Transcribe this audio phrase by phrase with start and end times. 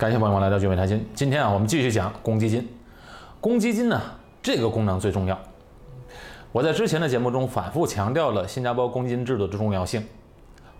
[0.00, 1.06] 感谢朋友们来到聚美谈心。
[1.12, 2.66] 今天啊，我们继续讲公积金。
[3.38, 4.00] 公积金呢，
[4.40, 5.38] 这个功能最重要。
[6.52, 10.02] 我在之前的节目中反复强调了新加坡公积金制度的重要性。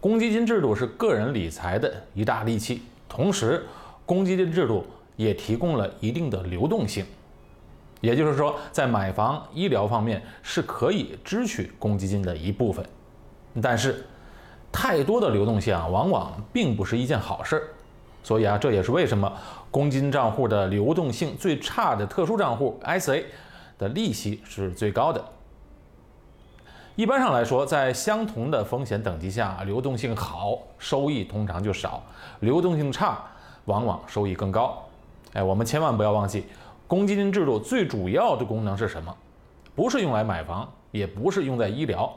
[0.00, 3.64] 公积金制度是个人理财的一大利器，同时，
[4.04, 4.84] 公积金制度
[5.16, 7.02] 也提供了一定的流动性。
[8.02, 12.84] 也就是说，在买房、医疗方面是可以支取公积金的一部分。
[13.62, 14.04] 但是，
[14.70, 17.62] 太多的流动性啊，往往并不是一件好事儿。
[18.26, 19.32] 所以啊，这也是为什么
[19.70, 23.22] 公积金账户的流动性最差的特殊账户 SA
[23.78, 25.24] 的利息是最高的。
[26.96, 32.02] 一般上来说，在相同的风险等级下，流动性好，收益通常就少；
[32.40, 33.22] 流动性差，
[33.66, 34.76] 往往收益更高。
[35.34, 36.46] 哎，我们千万不要忘记，
[36.88, 39.16] 公积金制度最主要的功能是什么？
[39.76, 42.12] 不是用来买房，也不是用在医疗。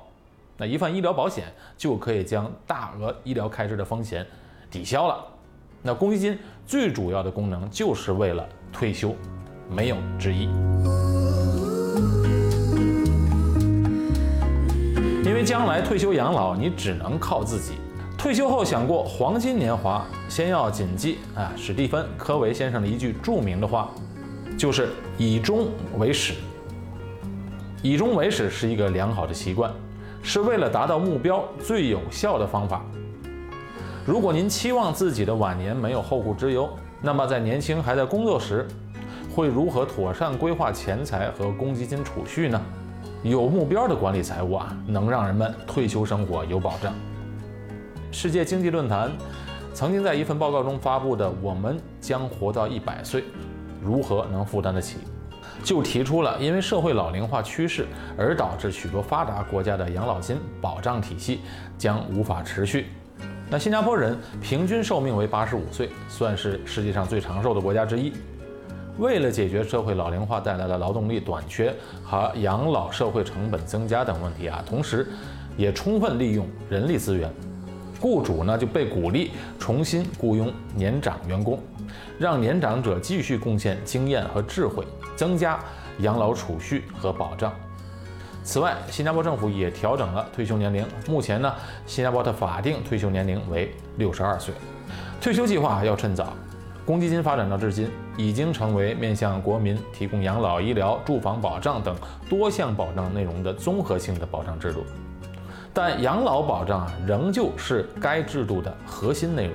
[0.57, 4.25] 那一份医疗保险就可以将大额医疗开支的风险
[4.71, 5.23] 抵消了。
[5.81, 9.15] 那公积金最主要的功能就是为了退休，
[9.69, 10.49] 没有之一。
[15.25, 17.73] 因为将来退休养老，你只能靠自己。
[18.17, 23.89] 退休后想过黄金年华，先要谨记啊，史蒂芬·科维先生的一句著名的话，
[24.57, 26.33] 就是以终为始。
[27.81, 29.71] 以终为始是一个良好的习惯。
[30.21, 32.85] 是为了达到目标最有效的方法。
[34.09, 36.67] 如果您期望自己的晚年没有后顾之忧，
[36.99, 38.67] 那么在年轻还在工作时，
[39.35, 42.59] 会如何妥善规划钱财和公积金储蓄呢？
[43.21, 46.91] 有目标的管理财务啊，能让人们退休生活有保障。
[48.11, 49.11] 世界经济论坛
[49.75, 53.25] 曾经在一份报告中发布的《我们将活到一百岁，
[53.79, 54.97] 如何能负担得起》。
[55.63, 57.85] 就提出了，因为社会老龄化趋势
[58.17, 61.41] 而导致许多发达国家的养老金保障体系
[61.77, 62.87] 将无法持续。
[63.51, 68.13] 那新加坡人平均寿命为八十五岁，算是世界上最长寿的国家之一。
[68.99, 75.07] 为了解决社会老龄化带来的劳动力短缺和养老社会成本增加等问题啊，同时
[75.57, 77.31] 也充分利用人力资源，
[77.99, 81.57] 雇主呢就被鼓励重新雇佣年长员工，
[82.19, 84.85] 让年长者继续贡献经验和智慧。
[85.15, 85.59] 增加
[85.99, 87.53] 养老储蓄和保障。
[88.49, 90.83] 此外，新加坡政府也调整了退休年龄。
[91.07, 91.53] 目前呢，
[91.85, 94.51] 新加坡的法定退休年龄为六十二岁。
[95.21, 96.33] 退休计划要趁早。
[96.83, 101.95] 公积金发展到至今，已经成为面向国民提供养老、医疗、住房保障等
[102.27, 104.83] 多项保障内容的综合性的保障制度。
[105.71, 109.53] 但养老保障啊，仍旧是该制度的核心内容。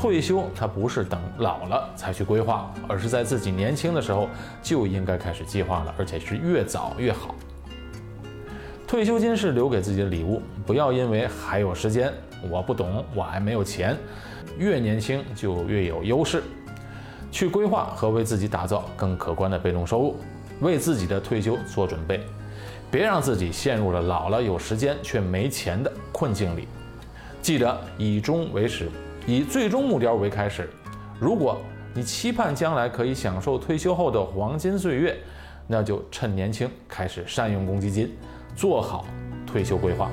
[0.00, 4.28] 退休，它不是等老了才去规划，而是在自己年轻的时候
[4.62, 7.34] 就应该开始计划了，而且是越早越好。
[8.86, 12.12] 退休金是留给自己的礼物，不要因为还有时间，
[12.48, 13.96] 我不懂，我还没有钱，
[14.56, 16.44] 越年轻就越有优势，
[17.32, 20.16] 去规划和为自己打造更可观的被动收入，
[20.60, 22.20] 为自己的退休做准备，
[22.88, 26.68] 别让自己陷入了老了有时间却没钱的困境里。
[27.42, 28.88] 记得以终为始。
[29.28, 30.70] 以最终目标为开始，
[31.20, 31.60] 如果
[31.92, 35.14] 你期盼将来可以享受退休后的黄金岁月，
[35.66, 38.16] 那就趁年轻开始善用公积金，
[38.56, 39.04] 做好
[39.46, 40.10] 退休规划。